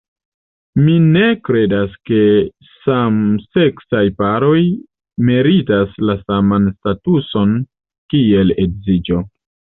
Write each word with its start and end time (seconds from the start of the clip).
Mi 0.85 0.93
ne 1.09 1.25
kredas 1.49 1.91
ke 2.09 2.21
samseksaj-paroj 2.85 4.57
meritas 5.29 5.95
la 6.11 6.17
saman 6.23 6.67
statuson 6.73 7.55
kiel 8.17 8.57
edziĝo. 8.67 9.23